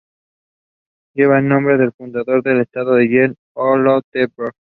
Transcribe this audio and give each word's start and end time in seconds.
Lleva 1.13 1.37
el 1.37 1.47
nombre 1.47 1.77
del 1.77 1.91
fundador 1.91 2.41
del 2.41 2.61
estado, 2.61 2.93
James 2.95 3.37
Oglethorpe. 3.53 4.57